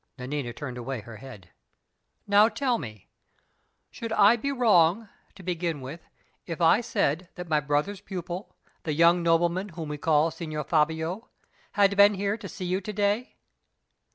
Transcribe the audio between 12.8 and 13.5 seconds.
to day?"